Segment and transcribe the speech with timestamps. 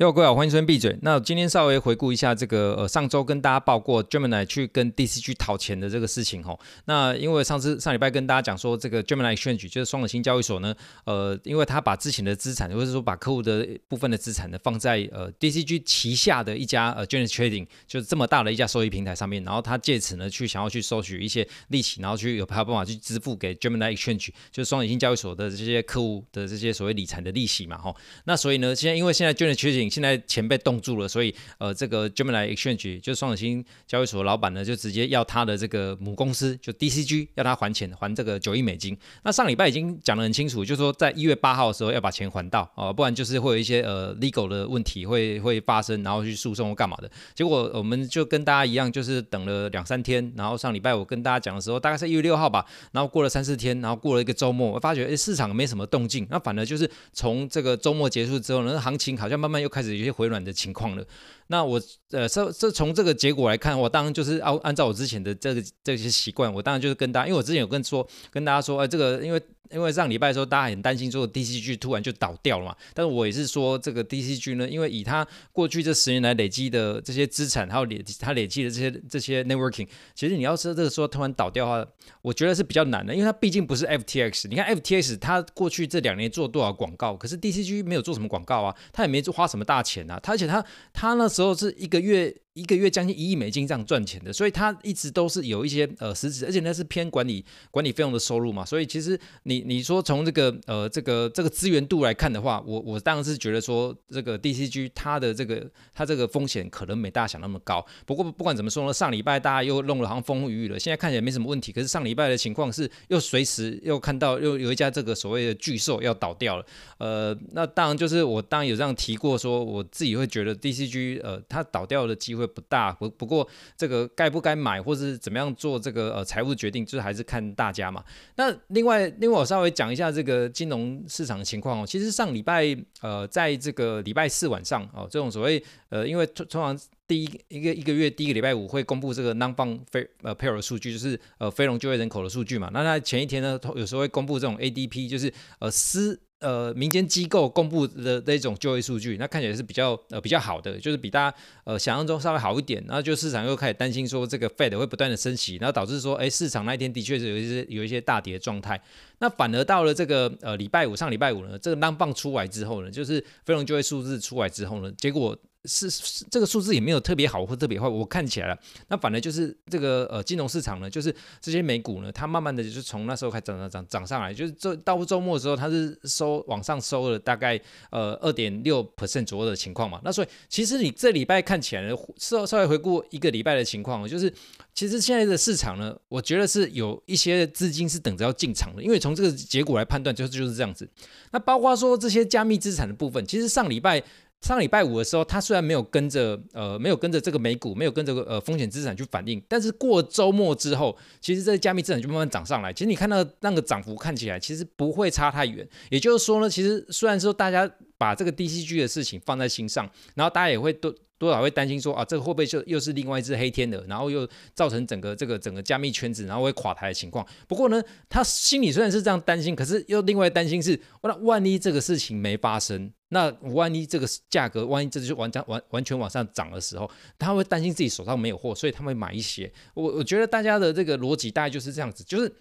[0.00, 0.96] 哟，各位好，欢迎收听闭嘴。
[1.02, 6.58] 那今天稍微回顾一下这个呃，上周跟大家报过 Gemini 去跟 DCG 讨钱的这个事情吼。
[6.86, 10.74] 那因为上次上礼拜跟大家讲说，这个 Gemini Exchange 就是双子星交易所呢，
[11.04, 27.94] 呃，因为他把之前的资产，或者说把客户的部分的资产呢放在呃 DCG 旗下的一家呃 Genesis Trading，就是这么大的一家收益平台上面，然后他借此呢去想要去收取一些利息，然后去有还有办法去支付给 Gemini Exchange，就是双子星交易所的这些客户的这些所谓理财的利息嘛吼。
[28.24, 38.96] 那所以呢，现在因为现在 Genesis Trading 现在钱被冻住了，所以呃，这个 Gemini Exchange 就双子星交易所老板呢，就直接要他的这个母公司就 DCG 要他还钱，还这个九亿美金。
[39.24, 47.10] 那上礼拜已经讲得很清楚，就是说在一月八号的时候要把钱还到哦、不然就是会有一些呃 legal 的问题会会发生，然后去诉讼或干嘛的。
[47.34, 60.50] 结果我们就跟大家一样，就是等了两三天，然后上礼拜我跟大家讲的时候，大概是一月六号吧，然后过了三四天，然后过了一个周末，我发觉诶市场没什么动静，那反而就是从这个周末结束之后呢，行情好像慢慢又开开始有些回暖的。
[60.60, 61.02] 情况了，
[61.46, 61.80] 那我
[62.10, 69.40] 呃，这这从这个结果来看，我当然就是按按照我之前的这个这些习惯，我当然就是跟大家，因为我之前有跟说跟大家说，哎，这个因为。
[69.72, 72.76] 因为上礼拜的时候，大家很担心说 DCG 突然就倒掉了嘛。
[72.92, 84.48] 但是我也是说，这个 DCG 呢，因为以它过去这十年来累积的这些资产，还有累它累积的这些这些 networking，其实你要是这个时候突然倒掉的话，我觉得是比较难的，因为它毕竟不是 FTX。
[84.48, 92.34] 你看 FTX 它过去这两年做多少广告，可是 DCG 没有做什么广告啊，它也没花什么么大钱啊，他而且他他那时候是一个月。
[92.54, 107.86] 一个月将近一亿美金这样赚钱的，所以他一直都是有一些呃实质，而且那是偏管理管理费用的收入嘛，所以其实你你说从这个呃这个这个资源度来看的话，我我当然是觉得说这个 DCG 它的这个它这个风险可能没大家想那么高。
[108.04, 111.70] 不过不管怎么说呢，上礼拜大家又弄了好像风风雨雨了，现在看起来没什么问题。
[111.70, 116.66] 可是上礼拜的情况是又随时又看到又有一家这个所谓的巨兽要倒掉了。
[116.98, 122.39] 呃，那当然就是我当然有这样提过说，我自己会觉得 DCG 呃它倒掉的机会。
[122.40, 128.02] 会不大，不不过这个该不该买，或是怎么样做这个呃财务决定，就是还是看大家嘛。
[128.36, 131.86] 那另外另外我稍微讲一下这个金融市场的情况哦。
[131.86, 142.70] 其实上礼拜呃在这个礼拜四晚上哦，这种所谓呃因为通常第一一个一个月第一个礼拜五会公布这个 non-farm 非呃 payroll 数据，就是呃非农就业人口的数据嘛。
[142.72, 146.20] 那它前一天呢，有时候会公布这种 ADP，就是呃私。
[146.40, 152.82] 呃，民间机构公布的那种就业数据，那看起来是比较呃比较好的，就是比大家呃想象中稍微好一点。
[152.88, 158.80] 然后就市场又开始担心说，这个 Fed 会不断的升息，然后导致说，哎，市场那一天的确是有一些有一些大跌的状态。
[159.18, 165.36] 那反而到了这个呃礼拜五上礼拜五呢，这个浪棒出来之后呢，就是非农就业数字出来之后呢，结果。
[165.64, 177.60] 是，是这个数字也没有特别好或特别坏，我看起来了，那反而就是这个呃金融市场呢，就是这些美股呢，它慢慢的就是从那时候开始涨涨涨涨上来，就是这到周末的时候，它是收往上收了大概
[177.90, 180.00] 呃二点六 percent 左右的情况嘛。
[180.02, 181.82] 那所以其实你这礼拜看起来，
[182.16, 184.32] 稍稍微回顾一个礼拜的情况，就是
[184.72, 190.88] 其实现在的市场呢，我觉得是有一些资金是等着要进场的，因为从这个结果来判断，就是就是这样子。
[191.32, 194.02] 那包括说这些加密资产的部分，其实上礼拜。
[194.40, 202.72] 上礼拜五的时候，它虽然没有跟着呃没有跟着这个美股，没有跟着呃风险资产去反应，但是过周末之后，其实这个加密资产就慢慢涨上来。
[202.72, 205.68] 其实你看到那个涨幅看起来其实不会差太远。
[205.90, 217.24] 也就是说呢，其实虽然说大家把这个 DCG 的事情放在心上，然后大家也会都多少会担心说啊，这个会不会就又是另外一只黑天鹅，然后又造成整个这个整个加密圈子然后会垮台的情况。
[217.46, 222.90] 不过呢，他心里虽然是这样担心，可是又另外担心是，那万一这个事情没发生。
[223.10, 229.52] 那万一这个价格，万一这就完完完全往上涨的时候，他会担心自己手上没有货，所以他会买一些。
[229.74, 232.32] 我我觉得大家的这个逻辑大概就是这样子，就是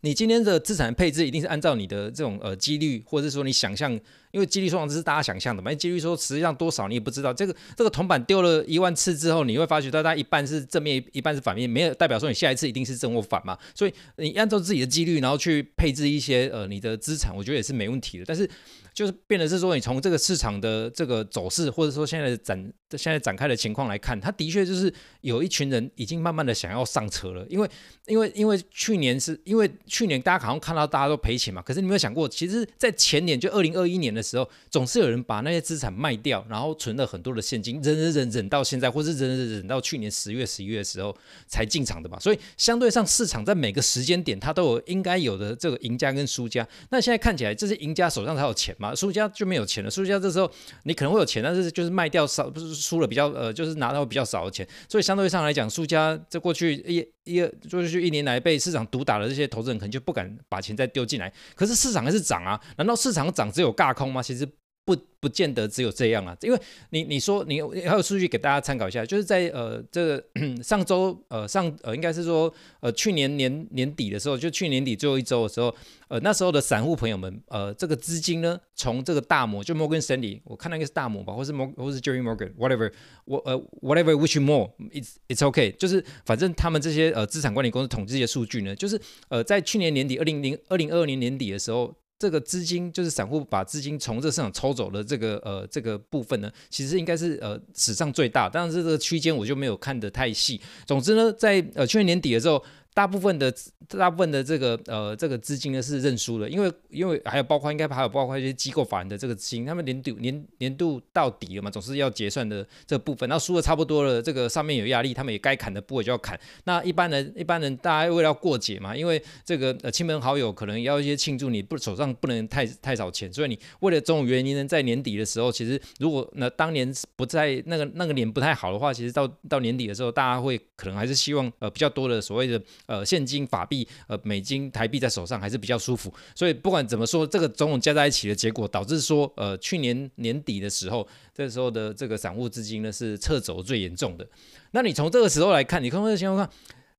[0.00, 4.00] 你今天的资产配置一定是按照你的这种呃几率，或者是说你想象。
[4.30, 7.32] 因为几率通常是大家想象的嘛，因为几率说实际上多少你也不知道。
[7.32, 13.56] 这个这个铜板丢了一万次之后，你会发觉到它一半是正面，一半是反面，没有代表说你下一次一定是正或反嘛。
[13.74, 18.24] 所以你按照自己的几率，然后去配置一些呃你的资产，我觉得也是没问题的。
[18.26, 18.48] 但是
[18.92, 27.46] 就是变得是说，你从这个市场的这个走势，或者说现在的展现在展开的情况来看，它的确就是有一群人已经慢慢的想要上车了。
[27.48, 27.68] 因为
[28.06, 41.16] 因为因为去年是因为去年大家好像看到大家都赔钱嘛，可是你有没有想过，其实在前年就二零二一年的的时候，总是有人把那些资产卖掉，然后存了很多的现金，忍忍忍忍到现在，或是忍忍忍到去年十月、十一月的时候
[41.46, 42.18] 才进场的嘛。
[42.18, 46.66] 所以相对上，市场在每个时间点，它都有应该有的这个赢家跟输家。
[46.90, 49.90] 那现在看起来，这些赢家手上才有钱嘛，输家就没有钱了。
[49.90, 50.50] 输家这时候
[50.82, 54.66] 你可能会有钱，但是就是卖掉少，不是输了比较呃，就是拿到比较少的钱。
[54.88, 61.32] 所以相对上来讲，输家在过去一一就是一年来被市场毒打的这些投资人，可能就不敢把钱再丢进来。
[61.54, 62.60] 可是市场还是涨啊？
[62.78, 64.22] 难道市场涨只有尬空吗？
[64.22, 64.48] 其实。
[64.88, 66.58] 不不见得只有这样啊，因为
[66.90, 70.24] 你你说你还有数据给大家参考一下，就是在呃这个
[70.64, 72.50] 上周呃上呃应该是说
[72.80, 75.74] 呃去年年年底的时候，就去年底最后一周的时候，
[76.08, 82.90] 呃那时候的散户朋友们呃这个资金呢从这个大摩就摩根士丹利，我看那个是大摩吧，或是摩或是 Jerry Morgan whatever
[83.26, 88.98] 我呃 whatever which more it's it's okay，就是反正他们这些呃资产管理公司统计的数据呢，就是
[89.28, 91.94] 呃在去年年底二零零二零二二年年底的时候。
[92.18, 100.60] 这个资金就是散户把资金从这个市场抽走的这个呃这个部分呢，其实应该是呃史上最大，但是这个区间我就没有看得太细。
[100.84, 102.62] 总之呢，在呃去年年底的时候。
[102.98, 103.54] 大部分的
[103.86, 116.36] 大部分的这个呃这个资金呢是认输的，因为因为还有包括应该还有包括一些机构法人的这个资金，他们年度年年度到底了嘛，总是要结算的这部分，那输的差不多了，这个上面有压力，他们也该砍的部位就要砍。
[116.64, 132.60] 那一般人一般人大家为了要过节嘛，因为这个呃亲朋好友可能要一些庆祝，你不手上不能太太少钱，所以你为了这种原因呢，在年底的时候，其实如果那当年不在那个那个年不太好的话，其实到到年底的时候，大家会可能还是希望呃比较多的所谓的。
[132.88, 144.26] 呃，现金、法币、呃，美金、台币在手上还是比较舒服，所以不管怎么说，这个种种加在一起的结果，导致说，呃，去年年底的时候，这时候的这个散户资金呢是撤走最严重的。
[144.70, 146.50] 那你从这个时候来看，你看这情况看，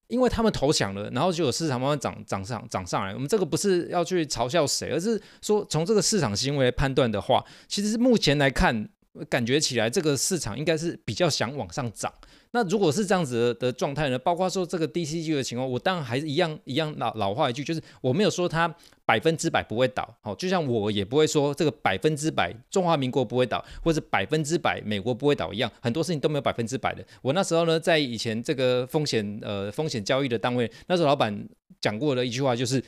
[0.09, 3.15] 因为他们投降了，然后就有市场慢慢涨涨上涨上来。
[3.15, 8.87] 我们这个不是要去嘲笑谁，而是说从这个市场行为判断的话，其实目前来看，
[9.27, 12.13] 感觉起来这个市场应该是比较想往上涨。
[12.51, 14.17] 那如果是这样子的状态呢？
[14.17, 18.67] 包括说这个 DCG 的情况，我当然还是一样一样老老话一句，就是我没有说它
[19.05, 27.05] 百分之百不会倒，好，就像我也不会说这个百分之百中华民国不会倒，或者百分之百美国不会倒一样，很多事情都没有百分之百的。
[27.21, 31.47] 我那时候呢，在以前这个风险呃风险交易的单位，那时候老板
[31.79, 32.83] 讲过的一句话就是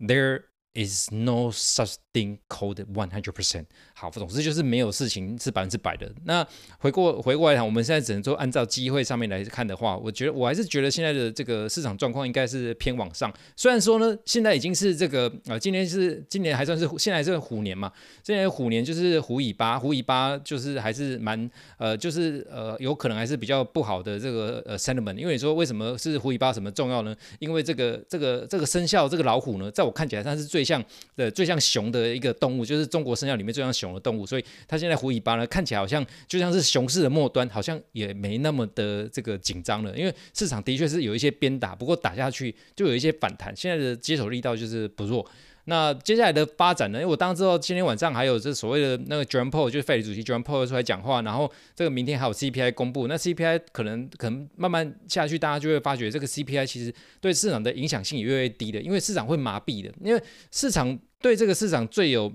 [0.00, 0.42] There
[0.86, 3.64] is no such thing called one hundred percent。
[3.94, 6.08] 好，总之就是没有事情是百分之百的。
[6.24, 6.46] 那
[6.78, 13.32] 回过回过来讲，我们现在只能说按照机会上面来看的话，我觉得我还是觉得现在的这个市场状况应该是偏往上。
[13.56, 17.92] 虽然说呢，现在已经是这个啊、今年是今年还算是现在还是虎年嘛，
[18.22, 25.16] 现在虎年就是虎尾巴，虎尾巴就是还是蛮呃，就是呃，有可能还是比较不好的这个呃 sentiment。
[25.16, 27.14] 因为你说为什么是虎尾巴什么重要呢？
[27.40, 30.84] 因为这个这个这个生肖这个老虎呢，在我看起来它是最像
[31.16, 39.96] 的最像熊的一个动物，就是中国生肖里面最像熊的动物，所以它现在虎尾巴呢，看起来好像就像是熊市的末端，好像也没那么的这个紧张了。
[39.96, 45.26] 因为市场的确是有一些鞭打，不过打下去就有一些反弹，现在的接手力道就是不弱。
[45.68, 46.98] 那接下来的发展呢？
[46.98, 62.32] 因为我当然知道今天晚上还有这所谓的那个 Jerome Powell，就是费里主席 Jerome Powell 出来讲话，然后这个明天还有 CPI 公布，那 CPI 可能可能慢慢下去，大家就会发觉这个 CPI 其实对市场的影响性也越来越低的，因为市场会麻痹的，因为市场对这个市场最有。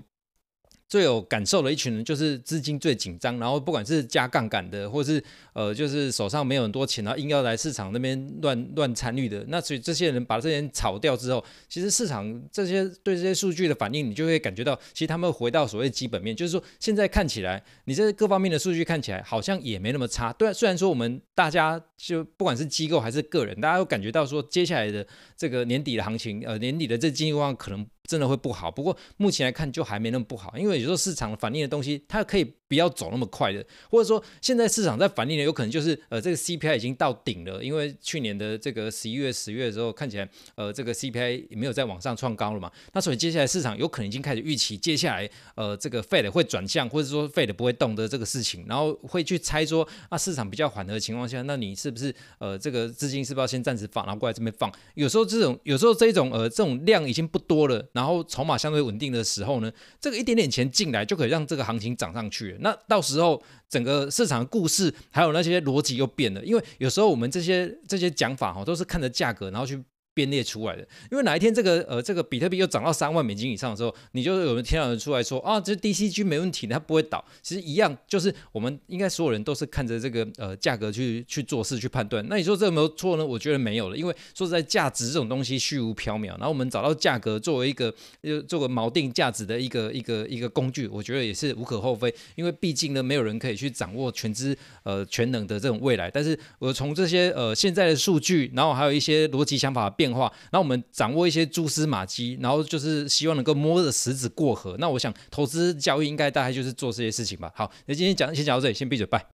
[0.94, 5.20] 最有感受的一群人就是资金最紧张，然后不管是加杠杆的，或是
[5.52, 20.32] 呃，就是手上没有很多钱，然后硬要来市场那边乱乱参与的，那所以这些人把这些人炒掉之后，其实市场这些对这些数据的反应，你就会感觉到，其实他们回到所谓基本面，就是说现在看起来，你这各方面的数据看起来好像也没那么差。
[20.34, 25.04] 对，虽然说我们大家就不管是机构还是个人，大家都感觉到说接下来的
[25.36, 27.84] 这个年底的行情，呃，年底的这经济状况可能。
[28.06, 54.70] 真的会不好，不过目前来看就还没那么不好，因为有时候市场反映的东西，它可以不要走那么快的，或者说现在市场在反映的有可能就是呃这个 CPI 已经到顶了，因为去年的这个十一月、十月的时候看起来呃这个 CPI 也没有再往上创高了嘛，那所以接下来市场有可能已经开始预期接下来呃这个 Fed 会转向，或者说 Fed 不会动的这个事情，然后会去猜说啊市场比较缓和的情况下，那你是不是呃这个资金是不是要先暂时放，然后过来这边放？
[54.94, 57.82] 有时候这种有时候这种呃这种量已经不多了。
[57.94, 62.58] 然后筹码相对稳定的时候呢，这个一点点钱进来就可以让这个行情涨上去。
[62.60, 69.82] 那到时候整个市场的故事还有那些逻辑又变了，因为有时候我们这些这些讲法哈，都是看着价格然后去。
[70.14, 77.22] 编列出来的，因为哪一天这个呃这个比特币又涨到三万美金以上的时候，你就有人听到人出来说啊，这 DCG 没问题，它不会倒。
[77.42, 82.24] 其实一样，就是我们应该所有人都是看着这个呃价格去去做事去判断。
[82.28, 83.26] 那你说这有没有错呢？
[83.26, 86.28] 我觉得没有了，因为说实在，价值这种东西虚无缥缈。
[86.28, 87.92] 然后我们找到价格作为一个
[88.22, 92.14] 呃做个锚定价值的一个一个一个工具，我觉得也是无可厚非。
[92.36, 96.10] 因为毕竟呢，没有人可以去掌握全知呃全能的这种未来。
[96.10, 104.76] 但是我从这些呃现在的数据，然后还有一些逻辑想法的变化，那我们掌握一些蛛丝马迹，然后就是希望能够摸着石子过河。
[104.78, 107.50] 那我想投资交易应该大概就是做这些事情吧。
[107.54, 109.22] 好，那今天讲先讲到这里，先闭嘴，拜。